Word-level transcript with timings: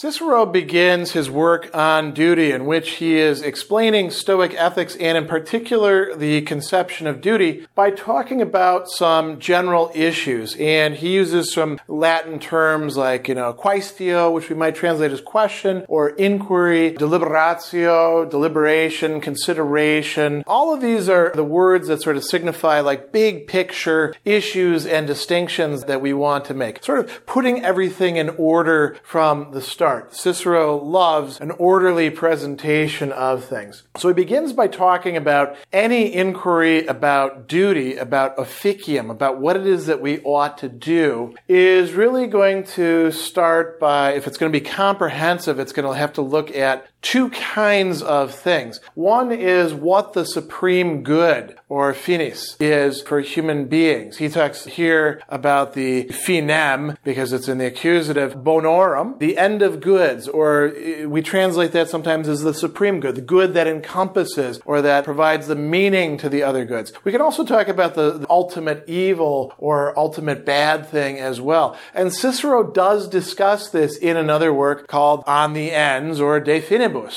Cicero 0.00 0.46
begins 0.46 1.10
his 1.10 1.28
work 1.28 1.74
on 1.74 2.14
duty, 2.14 2.52
in 2.52 2.66
which 2.66 2.90
he 2.98 3.16
is 3.16 3.42
explaining 3.42 4.12
Stoic 4.12 4.54
ethics 4.54 4.94
and, 4.94 5.18
in 5.18 5.26
particular, 5.26 6.14
the 6.14 6.42
conception 6.42 7.08
of 7.08 7.20
duty 7.20 7.66
by 7.74 7.90
talking 7.90 8.40
about 8.40 8.88
some 8.88 9.40
general 9.40 9.90
issues. 9.96 10.54
And 10.54 10.94
he 10.94 11.12
uses 11.12 11.52
some 11.52 11.80
Latin 11.88 12.38
terms 12.38 12.96
like, 12.96 13.26
you 13.26 13.34
know, 13.34 13.52
quaestio, 13.52 14.32
which 14.32 14.48
we 14.48 14.54
might 14.54 14.76
translate 14.76 15.10
as 15.10 15.20
question, 15.20 15.84
or 15.88 16.10
inquiry, 16.10 16.92
deliberatio, 16.92 18.24
deliberation, 18.24 19.20
consideration. 19.20 20.44
All 20.46 20.72
of 20.72 20.80
these 20.80 21.08
are 21.08 21.32
the 21.34 21.42
words 21.42 21.88
that 21.88 22.02
sort 22.02 22.16
of 22.16 22.22
signify 22.22 22.78
like 22.78 23.10
big 23.10 23.48
picture 23.48 24.14
issues 24.24 24.86
and 24.86 25.08
distinctions 25.08 25.86
that 25.86 26.00
we 26.00 26.12
want 26.12 26.44
to 26.44 26.54
make. 26.54 26.84
Sort 26.84 27.00
of 27.00 27.26
putting 27.26 27.64
everything 27.64 28.14
in 28.14 28.28
order 28.38 28.96
from 29.02 29.50
the 29.50 29.60
start 29.60 29.87
start. 29.88 30.14
Cicero 30.14 30.76
loves 30.76 31.40
an 31.40 31.50
orderly 31.52 32.10
presentation 32.10 33.10
of 33.10 33.44
things. 33.44 33.84
So 33.96 34.08
he 34.08 34.14
begins 34.14 34.52
by 34.52 34.68
talking 34.68 35.16
about 35.16 35.56
any 35.72 36.12
inquiry 36.12 36.86
about 36.86 37.48
duty, 37.48 37.96
about 37.96 38.38
officium, 38.38 39.10
about 39.10 39.40
what 39.40 39.56
it 39.56 39.66
is 39.66 39.86
that 39.86 40.02
we 40.02 40.20
ought 40.20 40.58
to 40.58 40.68
do, 40.68 41.34
is 41.48 41.94
really 41.94 42.26
going 42.26 42.64
to 42.64 43.10
start 43.12 43.80
by, 43.80 44.12
if 44.12 44.26
it's 44.26 44.36
going 44.36 44.52
to 44.52 44.58
be 44.58 44.64
comprehensive, 44.64 45.58
it's 45.58 45.72
going 45.72 45.90
to 45.90 45.98
have 45.98 46.12
to 46.14 46.22
look 46.22 46.54
at 46.54 46.86
two 47.02 47.30
kinds 47.30 48.02
of 48.02 48.34
things. 48.34 48.80
One 48.94 49.32
is 49.32 49.72
what 49.72 50.12
the 50.12 50.24
supreme 50.24 51.02
good 51.02 51.56
or 51.68 51.92
finis 51.94 52.56
is 52.60 53.02
for 53.02 53.20
human 53.20 53.66
beings. 53.66 54.16
He 54.18 54.28
talks 54.28 54.64
here 54.64 55.22
about 55.28 55.74
the 55.74 56.04
finem 56.04 56.96
because 57.04 57.32
it's 57.32 57.48
in 57.48 57.58
the 57.58 57.66
accusative 57.66 58.36
bonorum, 58.36 59.18
the 59.18 59.36
end 59.36 59.62
of 59.62 59.80
goods, 59.80 60.28
or 60.28 60.72
eh, 60.76 61.04
we 61.04 61.22
translate 61.22 61.72
that 61.72 61.88
sometimes 61.88 62.28
as 62.28 62.42
the 62.42 62.54
supreme 62.54 63.00
good, 63.00 63.14
the 63.14 63.20
good 63.20 63.54
that 63.54 63.66
encompasses 63.66 64.60
or 64.64 64.80
that 64.82 65.04
provides 65.04 65.46
the 65.46 65.56
meaning 65.56 66.16
to 66.18 66.28
the 66.28 66.42
other 66.42 66.64
goods. 66.64 66.92
We 67.04 67.12
can 67.12 67.20
also 67.20 67.44
talk 67.44 67.68
about 67.68 67.94
the, 67.94 68.18
the 68.18 68.30
ultimate 68.30 68.84
evil 68.88 69.54
or 69.58 69.98
ultimate 69.98 70.44
bad 70.44 70.86
thing 70.86 71.18
as 71.18 71.40
well. 71.40 71.76
And 71.94 72.12
Cicero 72.12 72.70
does 72.70 73.08
discuss 73.08 73.68
this 73.68 73.96
in 73.96 74.16
another 74.16 74.52
work 74.52 74.86
called 74.88 75.22
On 75.26 75.52
the 75.52 75.70
Ends 75.70 76.20
or 76.20 76.40
De 76.40 76.60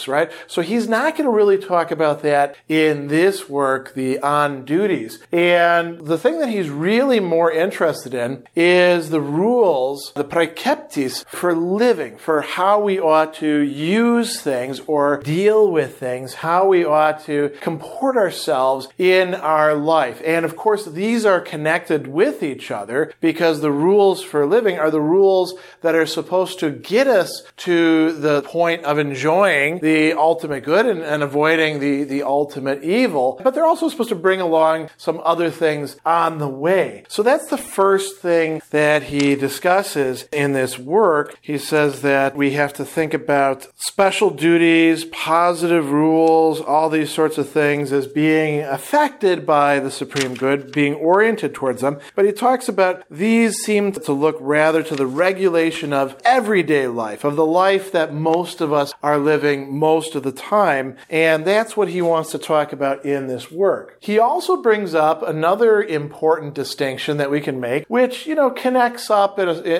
Right? 0.08 0.32
So 0.48 0.62
he's 0.62 0.88
not 0.88 1.16
going 1.16 1.30
to 1.30 1.36
really 1.36 1.58
talk 1.58 1.92
about 1.92 2.22
that 2.24 2.56
in 2.68 3.08
this 3.08 3.50
work, 3.50 3.94
the 3.94 4.20
on 4.20 4.66
duties. 4.66 5.20
And 5.32 6.06
the 6.06 6.18
thing 6.18 6.40
that 6.40 6.50
he's 6.50 6.70
really 6.70 7.20
more 7.20 7.52
interested 7.52 8.14
in 8.14 8.44
is 8.56 9.10
the 9.10 9.22
rules, 9.22 10.12
the 10.16 10.24
praeceptis 10.24 11.26
for 11.28 11.56
living, 11.56 12.18
for 12.18 12.42
how 12.42 12.80
we 12.80 13.00
ought 13.00 13.34
to 13.36 13.60
use 13.62 14.42
things 14.42 14.80
or 14.82 15.22
deal 15.22 15.72
with 15.72 15.98
things, 15.98 16.36
how 16.36 16.68
we 16.68 16.84
ought 16.84 17.24
to 17.26 17.52
comport 17.62 18.18
ourselves 18.18 18.88
in 18.98 19.34
our 19.36 19.74
life. 19.74 20.22
And 20.26 20.46
of 20.46 20.56
course, 20.56 20.86
these 20.86 21.26
are 21.26 21.40
connected 21.40 22.08
with 22.08 22.44
each 22.44 22.72
other 22.72 23.14
because 23.22 23.62
the 23.62 23.72
rules 23.72 24.22
for 24.24 24.46
living 24.46 24.78
are 24.78 24.92
the 24.92 25.02
rules 25.02 25.54
that 25.82 25.96
are 25.96 26.06
supposed 26.06 26.60
to 26.60 26.72
get 26.72 27.08
us 27.08 27.44
to 27.58 28.14
the 28.14 28.42
point 28.44 28.84
of 28.84 28.98
enjoying 28.98 29.61
the 29.70 30.14
ultimate 30.14 30.64
good 30.64 30.86
and, 30.86 31.02
and 31.02 31.24
avoiding 31.24 31.80
the, 31.80 32.04
the 32.04 32.24
ultimate 32.24 32.84
evil. 32.84 33.40
But 33.44 33.54
they're 33.54 33.66
also 33.66 33.90
supposed 33.90 34.10
to 34.10 34.16
bring 34.16 34.42
along 34.42 34.90
some 34.98 35.22
other 35.24 35.50
things 35.50 35.98
on 36.06 36.38
the 36.38 36.48
way. 36.48 37.04
So 37.08 37.24
that's 37.24 37.48
the 37.48 37.58
first 37.58 38.18
thing 38.18 38.62
that 38.72 39.04
he 39.04 39.36
discusses 39.36 40.28
in 40.32 40.54
this 40.54 40.80
work. 40.80 41.38
He 41.42 41.58
says 41.58 42.02
that 42.02 42.36
we 42.36 42.52
have 42.52 42.74
to 42.74 42.86
think 42.86 43.14
about 43.14 43.68
special 43.78 44.30
duties, 44.30 45.06
positive 45.06 45.92
rules, 45.92 46.62
all 46.62 46.90
these 46.90 47.12
sorts 47.12 47.38
of 47.38 47.50
things 47.50 47.92
as 47.92 48.08
being 48.08 48.62
affected 48.62 49.46
by 49.46 49.80
the 49.80 49.92
supreme 49.92 50.34
good, 50.34 50.72
being 50.72 50.96
oriented 50.96 51.54
towards 51.54 51.82
them. 51.82 52.00
But 52.16 52.26
he 52.26 52.32
talks 52.32 52.68
about 52.68 53.04
these 53.10 53.58
seem 53.58 53.92
to 53.92 54.14
look 54.14 54.38
rather 54.40 54.84
to 54.84 54.96
the 54.96 55.06
regulation 55.06 55.94
of 55.94 56.16
everyday 56.24 56.88
life, 56.88 57.24
of 57.24 57.36
the 57.36 57.46
life 57.46 57.92
that 57.92 58.14
most 58.14 58.62
of 58.62 58.72
us 58.72 58.94
are 59.04 59.18
living 59.18 59.51
most 59.58 60.16
of 60.16 60.24
the 60.24 60.32
time. 60.32 60.98
And 61.10 61.46
that's 61.46 61.76
what 61.76 61.90
he 61.90 62.02
wants 62.02 62.32
to 62.32 62.38
talk 62.38 62.74
about 62.74 63.06
in 63.06 63.28
this 63.28 63.52
work. 63.52 63.98
He 64.00 64.20
also 64.20 64.62
brings 64.62 64.94
up 64.94 65.22
another 65.22 65.82
important 65.82 66.54
distinction 66.54 67.18
that 67.18 67.32
we 67.32 67.42
can 67.42 67.60
make, 67.60 67.86
which, 67.88 68.26
you 68.26 68.36
know, 68.36 68.50
connects 68.50 69.10
up, 69.10 69.38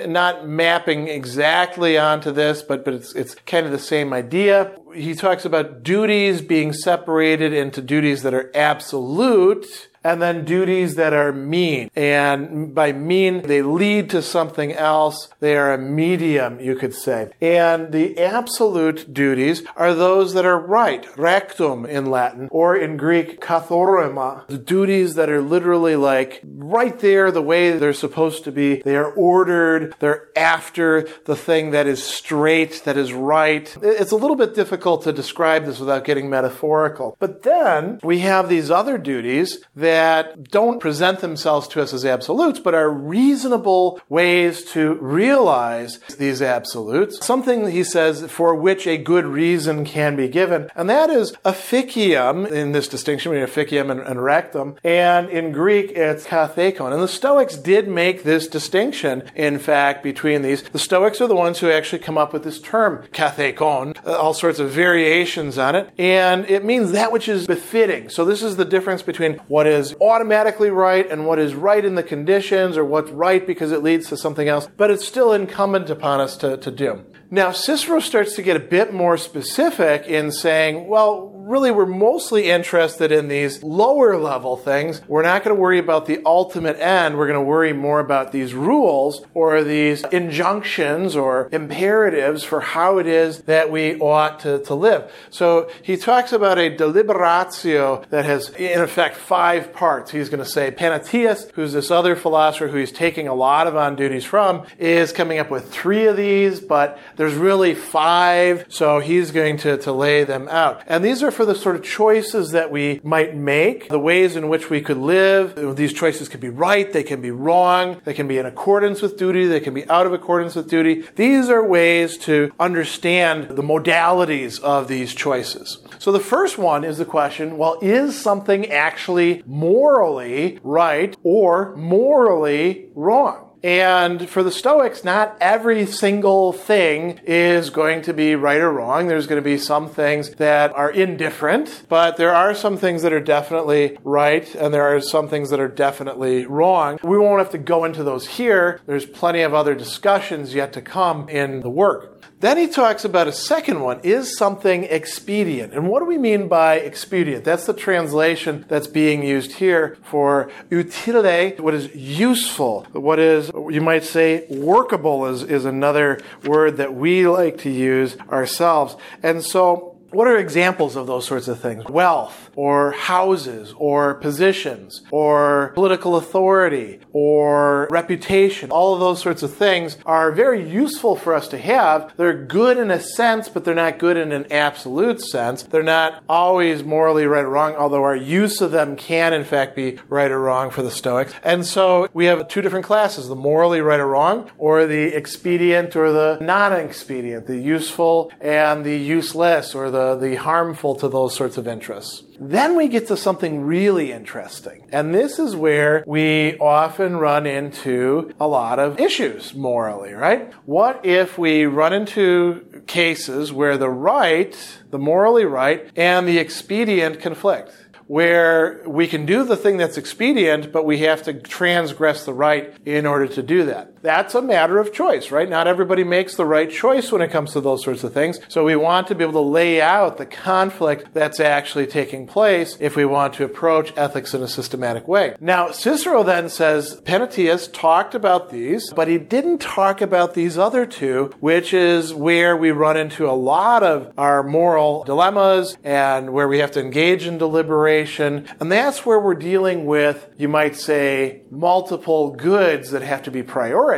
not 0.08 0.48
mapping 0.48 1.08
exactly 1.08 1.98
onto 1.98 2.32
this, 2.32 2.62
but, 2.62 2.86
but 2.86 2.94
it's, 2.94 3.14
it's 3.16 3.36
kind 3.46 3.66
of 3.66 3.72
the 3.72 3.80
same 3.80 4.14
idea. 4.14 4.76
He 4.94 5.16
talks 5.16 5.46
about 5.46 5.84
duties 5.84 6.42
being 6.42 6.74
separated 6.74 7.54
into 7.54 7.82
duties 7.82 8.24
that 8.24 8.34
are 8.34 8.52
absolute 8.56 9.90
and 10.04 10.22
then 10.22 10.46
duties 10.46 10.96
that 10.96 11.14
are 11.14 11.32
mean. 11.32 11.90
And 11.96 12.74
by 12.74 12.92
mean, 12.92 13.42
they 13.44 13.62
lead 13.62 14.10
to 14.12 14.22
something 14.22 14.74
else. 14.74 15.30
They 15.40 15.56
are 15.56 15.74
a 15.74 15.78
medium, 15.78 16.60
you 16.60 16.76
could 16.76 16.94
say. 16.94 17.32
And 17.42 17.92
the 17.92 18.18
absolute 18.20 19.14
duties 19.14 19.64
are 19.76 19.94
those 19.94 20.34
that 20.34 20.46
are 20.46 20.60
right, 20.60 21.06
rectum 21.18 21.86
in 21.86 22.06
Latin, 22.08 22.48
or 22.52 22.76
in 22.76 22.98
Greek, 22.98 23.42
katorthoma. 23.42 24.48
The 24.48 24.58
duties 24.58 25.16
that 25.16 25.30
are 25.30 25.42
literally 25.42 25.96
like 25.96 26.42
right 26.44 26.98
there, 27.00 27.32
the 27.32 27.42
way 27.42 27.78
they're 27.78 27.94
supposed 27.94 28.44
to 28.46 28.52
be. 28.52 28.82
They 28.82 28.96
are 28.96 29.12
ordered. 29.12 29.96
They're 30.00 30.30
after 30.36 31.08
the 31.26 31.36
thing 31.36 31.72
that 31.72 31.88
is 31.88 32.04
straight, 32.04 32.84
that 32.86 32.98
is 32.98 33.14
right. 33.14 33.76
It's 33.82 34.12
a 34.12 34.16
little 34.16 34.36
bit 34.36 34.56
difficult 34.56 35.04
to 35.04 35.14
describe 35.14 35.66
this 35.66 35.80
without 35.80 36.06
getting 36.06 36.30
metaphorical. 36.30 37.16
But 37.20 37.44
then 37.44 38.00
we 38.04 38.20
have 38.20 38.50
these 38.50 38.72
other 38.72 38.98
duties 38.98 39.64
that 39.76 39.91
that 39.92 40.50
don't 40.50 40.80
present 40.80 41.20
themselves 41.20 41.68
to 41.68 41.82
us 41.82 41.94
as 41.94 42.06
absolutes, 42.06 42.60
but 42.60 42.74
are 42.74 42.90
reasonable 42.90 44.00
ways 44.08 44.64
to 44.64 44.94
realize 44.96 46.00
these 46.18 46.42
absolutes. 46.42 47.26
Something, 47.26 47.70
he 47.70 47.84
says, 47.84 48.32
for 48.32 48.56
which 48.56 48.88
a 48.88 48.98
good 48.98 49.26
reason 49.26 49.84
can 49.84 50.16
be 50.16 50.30
given. 50.30 50.70
And 50.76 50.90
that 50.90 51.10
is 51.10 51.34
officium, 51.44 52.46
in 52.46 52.72
this 52.72 52.88
distinction 52.88 53.32
between 53.32 53.44
officium 53.44 53.92
and, 53.92 54.00
and 54.00 54.24
rectum. 54.24 54.76
And 54.84 55.30
in 55.30 55.52
Greek, 55.52 55.92
it's 55.92 56.26
kathekon. 56.26 56.94
And 56.94 57.04
the 57.04 57.08
Stoics 57.08 57.58
did 57.58 57.90
make 57.90 58.24
this 58.24 58.48
distinction, 58.48 59.24
in 59.36 59.60
fact, 59.60 60.04
between 60.04 60.42
these. 60.42 60.64
The 60.64 60.80
Stoics 60.80 61.20
are 61.20 61.28
the 61.28 61.36
ones 61.36 61.60
who 61.60 61.70
actually 61.70 62.00
come 62.00 62.18
up 62.18 62.32
with 62.32 62.44
this 62.44 62.62
term, 62.62 63.04
kathekon, 63.12 63.98
uh, 64.06 64.18
all 64.18 64.34
sorts 64.34 64.60
of 64.60 64.70
variations 64.70 65.58
on 65.58 65.76
it. 65.76 65.90
And 65.98 66.46
it 66.46 66.64
means 66.64 66.94
that 66.94 67.12
which 67.12 67.28
is 67.28 67.46
befitting. 67.46 68.10
So 68.10 68.24
this 68.24 68.42
is 68.42 68.56
the 68.56 68.72
difference 68.76 69.02
between 69.02 69.34
what 69.48 69.68
is 69.68 69.81
is 69.82 69.96
automatically 70.00 70.70
right 70.70 71.10
and 71.10 71.26
what 71.26 71.40
is 71.40 71.54
right 71.54 71.84
in 71.84 71.96
the 71.96 72.04
conditions 72.04 72.78
or 72.78 72.86
what's 72.86 73.12
right 73.12 73.46
because 73.46 73.72
it 73.72 73.84
leads 73.84 74.08
to 74.10 74.18
something 74.18 74.48
else, 74.48 74.68
but 74.78 74.90
it's 74.90 75.06
still 75.06 75.34
incumbent 75.34 75.90
upon 75.90 76.22
us 76.22 76.38
to, 76.38 76.58
to 76.58 76.72
do. 76.72 77.04
Now, 77.30 77.52
Cicero 77.52 78.00
starts 78.00 78.36
to 78.36 78.42
get 78.42 78.58
a 78.58 78.60
bit 78.60 78.94
more 78.94 79.18
specific 79.18 80.06
in 80.06 80.32
saying, 80.32 80.88
well, 80.88 81.31
really 81.48 81.72
we're 81.72 81.86
mostly 81.86 82.50
interested 82.50 83.12
in 83.12 83.28
these 83.28 83.64
lower 83.64 84.18
level 84.18 84.56
things. 84.58 85.02
We're 85.08 85.24
not 85.24 85.44
going 85.44 85.56
to 85.56 85.62
worry 85.62 85.80
about 85.80 86.06
the 86.06 86.22
ultimate 86.26 86.80
end. 86.80 87.18
We're 87.18 87.28
going 87.28 87.40
to 87.40 87.46
worry 87.46 87.74
more 87.74 88.00
about 88.00 88.32
these 88.32 88.54
rules 88.54 89.26
or 89.34 89.64
these 89.64 90.04
injunctions 90.06 91.16
or 91.16 91.50
imperatives 91.52 92.44
for 92.44 92.62
how 92.62 92.98
it 93.00 93.08
is 93.08 93.42
that 93.44 93.72
we 93.72 94.00
ought 94.00 94.40
to, 94.42 94.60
to 94.64 94.76
live. 94.76 95.12
So 95.30 95.70
he 95.82 95.98
talks 95.98 96.32
about 96.32 96.58
a 96.58 96.76
deliberatio 96.76 98.06
that 98.10 98.26
has, 98.26 98.50
in 98.52 98.82
effect, 98.82 99.16
five 99.16 99.74
parts. 99.74 100.12
He's 100.12 100.30
going 100.30 100.44
to 100.44 100.50
say 100.50 100.72
Panaetius, 100.72 101.52
who's 101.52 101.74
this 101.74 101.92
other 101.92 102.16
philosopher 102.16 102.68
who 102.68 102.78
he's 102.78 102.92
taking 102.92 103.28
a 103.28 103.34
lot 103.34 103.68
of 103.68 103.76
on 103.76 103.96
duties 103.96 104.26
from, 104.26 104.66
is 104.78 105.12
coming 105.12 105.40
up 105.40 105.50
with 105.50 105.72
three 105.72 106.06
of 106.06 106.18
these, 106.18 106.60
but 106.60 107.00
there's 107.16 107.34
really 107.34 107.74
five. 107.74 108.66
So 108.70 109.00
he's 109.00 109.32
going 109.32 109.58
to, 109.58 109.78
to 109.78 109.92
lay 109.92 110.24
them 110.24 110.48
out. 110.50 110.82
And 110.88 111.04
these 111.04 111.24
are 111.24 111.32
for 111.32 111.41
the 111.46 111.56
sort 111.56 111.76
of 111.76 111.84
choices 111.84 112.52
that 112.52 112.72
we 112.72 113.02
might 113.04 113.36
make, 113.36 113.90
the 113.90 114.00
ways 114.00 114.36
in 114.36 114.50
which 114.50 114.70
we 114.70 114.82
could 114.82 114.98
live. 114.98 115.76
These 115.76 115.94
choices 115.94 116.30
can 116.30 116.40
be 116.40 116.50
right, 116.50 116.92
they 116.92 117.04
can 117.04 117.22
be 117.22 117.32
wrong, 117.32 118.02
they 118.06 118.14
can 118.14 118.28
be 118.28 118.38
in 118.38 118.46
accordance 118.46 119.02
with 119.02 119.18
duty, 119.18 119.46
they 119.46 119.60
can 119.60 119.74
be 119.74 119.88
out 119.90 120.06
of 120.06 120.14
accordance 120.14 120.56
with 120.56 120.70
duty. 120.70 121.04
These 121.16 121.50
are 121.50 121.66
ways 121.66 122.18
to 122.20 122.52
understand 122.60 123.50
the 123.50 123.64
modalities 123.64 124.60
of 124.62 124.88
these 124.88 125.14
choices. 125.14 125.80
So 126.00 126.12
the 126.12 126.20
first 126.20 126.58
one 126.58 126.84
is 126.84 126.98
the 126.98 127.06
question, 127.06 127.58
well, 127.58 127.78
is 127.82 128.20
something 128.20 128.68
actually 128.72 129.44
morally 129.46 130.60
right 130.64 131.16
or 131.24 131.76
morally 131.76 132.90
wrong? 132.96 133.51
And 133.64 134.28
for 134.28 134.42
the 134.42 134.52
Stoics, 134.52 135.04
not 135.04 135.38
every 135.40 135.86
single 135.86 136.52
thing 136.52 137.20
is 137.26 137.70
going 137.70 138.02
to 138.04 138.14
be 138.14 138.36
right 138.36 138.60
or 138.60 138.72
wrong. 138.72 139.08
There's 139.08 139.28
going 139.28 139.42
to 139.42 139.48
be 139.48 139.58
some 139.58 139.88
things 139.88 140.32
that 140.36 140.74
are 140.76 140.90
indifferent, 140.90 141.84
but 141.88 142.18
there 142.18 142.34
are 142.34 142.56
some 142.56 142.78
things 142.78 143.04
that 143.04 143.14
are 143.14 143.20
definitely 143.20 143.98
right, 144.04 144.54
and 144.56 144.74
there 144.74 144.84
are 144.84 145.00
some 145.00 145.28
things 145.28 145.52
that 145.52 145.60
are 145.60 145.68
definitely 145.68 146.46
wrong. 146.46 146.98
We 147.04 147.20
won't 147.20 147.40
have 147.40 147.52
to 147.52 147.60
go 147.60 147.84
into 147.84 148.04
those 148.04 148.28
here. 148.28 148.82
There's 148.88 149.06
plenty 149.06 149.42
of 149.42 149.54
other 149.54 149.76
discussions 149.76 150.56
yet 150.56 150.74
to 150.74 150.82
come 150.82 151.30
in 151.30 151.62
the 151.62 151.70
work. 151.70 152.11
Then 152.42 152.58
he 152.58 152.68
talks 152.68 153.06
about 153.06 153.28
a 153.28 153.32
second 153.32 153.82
one 153.82 154.00
is 154.02 154.36
something 154.36 154.86
expedient. 154.86 155.74
And 155.74 155.88
what 155.88 156.00
do 156.00 156.06
we 156.06 156.18
mean 156.18 156.48
by 156.48 156.78
expedient? 156.78 157.44
That's 157.44 157.68
the 157.68 157.74
translation 157.74 158.66
that's 158.68 158.88
being 158.88 159.24
used 159.24 159.54
here 159.54 159.96
for 160.02 160.52
utile, 160.72 161.52
what 161.58 161.76
is 161.76 161.94
useful, 161.94 162.88
what 162.94 163.20
is, 163.20 163.52
you 163.70 163.80
might 163.80 164.04
say, 164.04 164.48
workable 164.50 165.28
is, 165.28 165.44
is 165.44 165.66
another 165.66 166.20
word 166.44 166.78
that 166.78 166.96
we 166.96 167.28
like 167.28 167.60
to 167.60 167.70
use 167.70 168.18
ourselves. 168.32 168.96
And 169.22 169.44
so 169.44 169.91
what 170.12 170.28
are 170.28 170.38
examples 170.38 170.96
of 170.96 171.08
those 171.08 171.26
sorts 171.26 171.48
of 171.48 171.60
things? 171.60 171.86
Wealth, 171.86 172.52
or 172.56 172.92
houses, 172.92 173.74
or 173.78 174.16
positions, 174.16 175.02
or 175.12 175.72
political 175.74 176.16
authority, 176.16 177.00
or 177.14 177.88
reputation. 177.90 178.72
All 178.72 178.94
of 178.94 179.00
those 179.00 179.22
sorts 179.22 179.44
of 179.44 179.54
things 179.54 179.98
are 180.06 180.32
very 180.32 180.68
useful 180.70 181.16
for 181.16 181.34
us 181.34 181.48
to 181.50 181.58
have. 181.58 182.14
They're 182.18 182.46
good 182.46 182.78
in 182.78 182.92
a 182.92 183.00
sense, 183.00 183.50
but 183.50 183.64
they're 183.64 183.74
not 183.76 184.00
good 184.00 184.18
in 184.18 184.32
an 184.32 184.52
absolute 184.52 185.22
sense. 185.22 185.64
They're 185.64 185.84
not 185.84 186.24
always 186.28 186.84
morally 186.84 187.26
right 187.26 187.46
or 187.46 187.50
wrong, 187.50 187.76
although 187.76 188.04
our 188.04 188.16
use 188.16 188.62
of 188.62 188.72
them 188.72 188.96
can, 188.96 189.34
in 189.34 189.44
fact, 189.44 189.76
be 189.76 190.00
right 190.10 190.32
or 190.32 190.40
wrong 190.40 190.70
for 190.70 190.82
the 190.82 190.92
Stoics. 190.92 191.34
And 191.44 191.66
so 191.66 192.10
we 192.14 192.26
have 192.26 192.48
two 192.48 192.62
different 192.62 192.86
classes 192.86 193.28
the 193.28 193.36
morally 193.36 193.82
right 193.82 194.00
or 194.00 194.08
wrong, 194.08 194.52
or 194.58 194.86
the 194.86 195.16
expedient 195.16 195.96
or 195.96 196.12
the 196.12 196.38
non 196.42 196.74
expedient, 196.74 197.48
the 197.48 197.58
useful 197.58 198.32
and 198.42 198.84
the 198.86 198.98
useless, 198.98 199.74
or 199.74 199.90
the 199.90 200.01
the, 200.16 200.36
harmful 200.36 200.96
to 200.96 201.08
those 201.08 201.36
sorts 201.36 201.58
of 201.58 201.68
interests. 201.68 202.24
Then 202.40 202.76
we 202.76 202.88
get 202.88 203.08
to 203.08 203.18
something 203.18 203.62
really 203.62 204.12
interesting. 204.12 204.88
And 204.92 205.14
this 205.14 205.40
is 205.40 205.56
where 205.56 206.04
we 206.08 206.58
often 206.58 207.18
run 207.18 207.46
into 207.46 208.34
a 208.40 208.48
lot 208.48 208.80
of 208.80 209.00
issues 209.00 209.54
morally, 209.54 210.14
right? 210.14 210.52
What 210.66 211.06
if 211.06 211.38
we 211.38 211.66
run 211.66 211.94
into 211.94 212.84
cases 212.88 213.54
where 213.54 213.78
the 213.78 213.90
right, 213.90 214.56
the 214.90 215.00
morally 215.00 215.46
right, 215.46 215.90
and 215.96 216.28
the 216.28 216.38
expedient 216.38 217.20
conflict? 217.22 217.72
where 218.12 218.84
we 218.86 219.08
can 219.08 219.26
do 219.26 219.46
the 219.46 219.56
thing 219.56 219.78
that's 219.78 219.98
expedient, 219.98 220.70
but 220.70 220.86
we 220.86 220.98
have 220.98 221.24
to 221.24 221.34
transgress 221.34 222.26
the 222.26 222.34
right 222.34 222.74
in 222.86 223.06
order 223.06 223.26
to 223.26 223.42
do 223.42 223.64
that. 223.64 223.91
That's 224.02 224.36
a 224.36 224.42
matter 224.42 224.80
of 224.80 224.94
choice, 224.94 225.32
right? 225.32 225.50
Not 225.50 225.68
everybody 225.68 226.04
makes 226.04 226.36
the 226.36 226.46
right 226.46 226.70
choice 226.70 227.12
when 227.12 227.22
it 227.22 227.32
comes 227.32 227.54
to 227.54 227.62
those 227.62 227.84
sorts 227.84 228.04
of 228.04 228.14
things. 228.14 228.40
So 228.48 228.64
we 228.64 228.76
want 228.76 229.08
to 229.08 229.16
be 229.16 229.24
able 229.24 229.34
to 229.34 229.50
lay 229.50 229.82
out 229.82 230.18
the 230.18 230.26
conflict 230.26 231.14
that's 231.14 231.40
actually 231.40 231.88
taking 231.88 232.28
place 232.28 232.78
if 232.80 232.96
we 232.96 233.06
want 233.06 233.34
to 233.36 233.44
approach 233.44 233.94
ethics 233.96 234.34
in 234.34 234.42
a 234.42 234.48
systematic 234.48 235.08
way. 235.08 235.36
Now, 235.40 235.72
Cicero 235.72 236.24
then 236.24 236.50
says 236.50 237.02
Panaetius 237.02 237.72
talked 237.72 238.16
about 238.16 238.50
these, 238.50 238.92
but 238.94 239.08
he 239.08 239.18
didn't 239.18 239.60
talk 239.60 240.02
about 240.02 240.34
these 240.34 240.58
other 240.58 240.86
two, 240.86 241.32
which 241.40 241.74
is 241.74 242.14
where 242.14 242.56
we 242.58 242.72
run 242.72 242.98
into 242.98 243.30
a 243.30 243.32
lot 243.32 243.84
of 243.84 244.12
our 244.18 244.44
moral 244.44 245.04
dilemmas 245.04 245.78
and 245.84 246.34
where 246.34 246.48
we 246.48 246.60
have 246.60 246.72
to 246.72 246.80
engage 246.80 247.26
in 247.26 247.38
deliberation 247.38 248.48
and 248.60 248.72
that's 248.72 249.06
where 249.06 249.20
we're 249.20 249.36
dealing 249.36 249.86
with, 249.86 250.30
you 250.38 250.48
might 250.48 250.76
say, 250.76 251.42
multiple 251.50 252.32
goods 252.32 252.92
that 252.92 253.02
have 253.02 253.24
to 253.24 253.32
be 253.32 253.44
prioritized. 253.44 253.91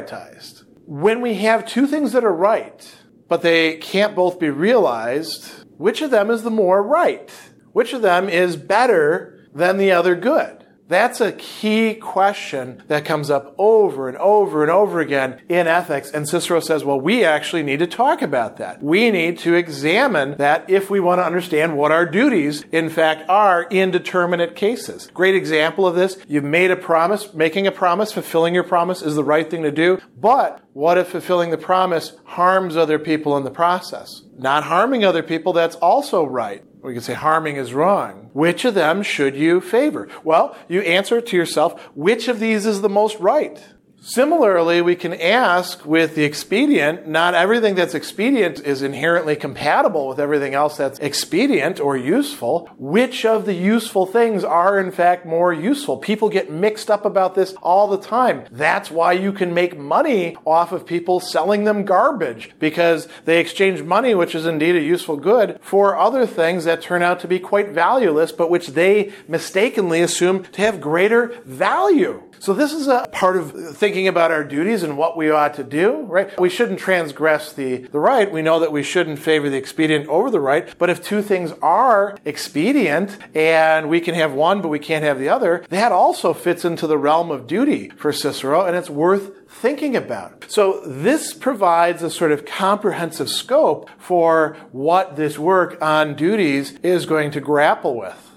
When 0.85 1.21
we 1.21 1.35
have 1.35 1.65
two 1.65 1.87
things 1.87 2.11
that 2.11 2.23
are 2.23 2.33
right, 2.33 2.95
but 3.27 3.41
they 3.41 3.77
can't 3.77 4.15
both 4.15 4.39
be 4.39 4.49
realized, 4.49 5.65
which 5.77 6.01
of 6.01 6.11
them 6.11 6.29
is 6.29 6.43
the 6.43 6.51
more 6.51 6.83
right? 6.83 7.31
Which 7.71 7.93
of 7.93 8.01
them 8.01 8.29
is 8.29 8.55
better 8.55 9.47
than 9.53 9.77
the 9.77 9.91
other 9.91 10.15
good? 10.15 10.62
That's 10.87 11.21
a 11.21 11.31
key 11.31 11.95
question 11.95 12.83
that 12.87 13.05
comes 13.05 13.29
up 13.29 13.55
over 13.57 14.09
and 14.09 14.17
over 14.17 14.61
and 14.63 14.71
over 14.71 14.99
again 14.99 15.41
in 15.47 15.65
ethics. 15.65 16.11
And 16.11 16.27
Cicero 16.27 16.59
says, 16.59 16.83
well, 16.83 16.99
we 16.99 17.23
actually 17.23 17.63
need 17.63 17.79
to 17.79 17.87
talk 17.87 18.21
about 18.21 18.57
that. 18.57 18.83
We 18.83 19.09
need 19.09 19.39
to 19.39 19.53
examine 19.53 20.37
that 20.37 20.69
if 20.69 20.89
we 20.89 20.99
want 20.99 21.19
to 21.19 21.25
understand 21.25 21.77
what 21.77 21.91
our 21.91 22.05
duties, 22.05 22.63
in 22.71 22.89
fact, 22.89 23.27
are 23.29 23.63
in 23.63 23.91
determinate 23.91 24.55
cases. 24.55 25.09
Great 25.13 25.35
example 25.35 25.87
of 25.87 25.95
this. 25.95 26.17
You've 26.27 26.43
made 26.43 26.69
a 26.69 26.75
promise. 26.75 27.33
Making 27.33 27.65
a 27.65 27.71
promise, 27.71 28.11
fulfilling 28.11 28.53
your 28.53 28.63
promise 28.63 29.01
is 29.01 29.15
the 29.15 29.23
right 29.23 29.49
thing 29.49 29.63
to 29.63 29.71
do. 29.71 29.99
But 30.17 30.63
what 30.73 30.97
if 30.97 31.07
fulfilling 31.07 31.51
the 31.51 31.57
promise 31.57 32.13
harms 32.25 32.75
other 32.75 32.99
people 32.99 33.37
in 33.37 33.43
the 33.43 33.51
process? 33.51 34.23
Not 34.37 34.63
harming 34.63 35.05
other 35.05 35.23
people, 35.23 35.53
that's 35.53 35.75
also 35.77 36.25
right. 36.25 36.63
We 36.83 36.91
can 36.91 37.01
say 37.01 37.13
harming 37.13 37.55
is 37.55 37.73
wrong. 37.73 38.29
Which 38.33 38.65
of 38.65 38.73
them 38.73 39.03
should 39.03 39.37
you 39.37 39.61
favor? 39.61 40.09
Well, 40.25 40.55
you 40.67 40.81
answer 40.81 41.21
to 41.21 41.37
yourself, 41.37 41.81
which 41.95 42.27
of 42.27 42.41
these 42.41 42.65
is 42.65 42.81
the 42.81 42.89
most 42.89 43.17
right? 43.19 43.63
Similarly, 44.05 44.81
we 44.81 44.97
can 44.97 45.13
ask 45.13 45.85
with 45.85 46.13
the 46.13 46.25
expedient, 46.25 47.07
not 47.07 47.35
everything 47.35 47.73
that's 47.75 47.95
expedient 47.95 48.59
is 48.59 48.81
inherently 48.81 49.37
compatible 49.37 50.09
with 50.09 50.19
everything 50.19 50.53
else 50.53 50.75
that's 50.75 50.99
expedient 50.99 51.79
or 51.79 51.95
useful. 51.95 52.69
Which 52.77 53.23
of 53.23 53.45
the 53.45 53.53
useful 53.53 54.05
things 54.05 54.43
are 54.43 54.77
in 54.77 54.91
fact 54.91 55.25
more 55.25 55.53
useful? 55.53 55.95
People 55.95 56.27
get 56.27 56.51
mixed 56.51 56.91
up 56.91 57.05
about 57.05 57.33
this 57.35 57.53
all 57.61 57.87
the 57.87 57.97
time. 57.97 58.43
That's 58.51 58.91
why 58.91 59.13
you 59.13 59.31
can 59.31 59.53
make 59.53 59.79
money 59.79 60.35
off 60.45 60.73
of 60.73 60.85
people 60.85 61.21
selling 61.21 61.63
them 61.63 61.85
garbage 61.85 62.51
because 62.59 63.07
they 63.23 63.39
exchange 63.39 63.83
money, 63.83 64.13
which 64.13 64.35
is 64.35 64.45
indeed 64.45 64.75
a 64.75 64.81
useful 64.81 65.15
good, 65.15 65.57
for 65.61 65.97
other 65.97 66.25
things 66.25 66.65
that 66.65 66.81
turn 66.81 67.03
out 67.03 67.21
to 67.21 67.27
be 67.29 67.39
quite 67.39 67.69
valueless, 67.69 68.33
but 68.33 68.49
which 68.49 68.67
they 68.67 69.13
mistakenly 69.29 70.01
assume 70.01 70.43
to 70.43 70.61
have 70.61 70.81
greater 70.81 71.41
value. 71.45 72.21
So 72.43 72.53
this 72.53 72.73
is 72.73 72.89
a 72.89 73.07
part 73.13 73.37
of 73.37 73.77
thinking 73.93 74.07
about 74.07 74.31
our 74.31 74.43
duties 74.43 74.81
and 74.81 74.97
what 74.97 75.15
we 75.15 75.29
ought 75.29 75.53
to 75.53 75.63
do, 75.63 76.01
right? 76.05 76.39
We 76.39 76.49
shouldn't 76.49 76.79
transgress 76.79 77.53
the, 77.53 77.83
the 77.89 77.99
right. 77.99 78.31
We 78.31 78.41
know 78.41 78.59
that 78.59 78.71
we 78.71 78.81
shouldn't 78.81 79.19
favor 79.19 79.51
the 79.51 79.57
expedient 79.57 80.07
over 80.07 80.31
the 80.31 80.39
right. 80.39 80.75
But 80.79 80.89
if 80.89 81.03
two 81.03 81.21
things 81.21 81.51
are 81.61 82.17
expedient 82.25 83.19
and 83.35 83.89
we 83.89 84.01
can 84.01 84.15
have 84.15 84.33
one, 84.33 84.63
but 84.63 84.69
we 84.69 84.79
can't 84.79 85.03
have 85.03 85.19
the 85.19 85.29
other, 85.29 85.63
that 85.69 85.91
also 85.91 86.33
fits 86.33 86.65
into 86.65 86.87
the 86.87 86.97
realm 86.97 87.29
of 87.29 87.45
duty 87.45 87.89
for 87.89 88.11
Cicero, 88.11 88.65
and 88.65 88.75
it's 88.75 88.89
worth 88.89 89.47
thinking 89.47 89.95
about. 89.95 90.45
So 90.49 90.81
this 90.87 91.35
provides 91.35 92.01
a 92.01 92.09
sort 92.09 92.31
of 92.31 92.47
comprehensive 92.47 93.29
scope 93.29 93.91
for 93.99 94.57
what 94.71 95.17
this 95.17 95.37
work 95.37 95.79
on 95.83 96.15
duties 96.15 96.79
is 96.81 97.05
going 97.05 97.29
to 97.29 97.39
grapple 97.39 97.95
with. 97.95 98.31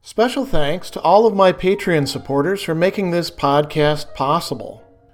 Special 0.00 0.46
thanks 0.46 0.90
to 0.90 1.00
all 1.00 1.26
of 1.26 1.34
my 1.34 1.52
Patreon 1.52 2.06
supporters 2.06 2.62
for 2.62 2.76
making 2.76 3.10
this 3.10 3.32
podcast 3.32 4.14
possible. 4.14 4.78